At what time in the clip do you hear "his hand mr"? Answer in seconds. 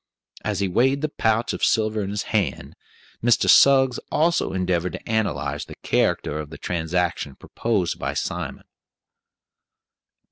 2.09-3.47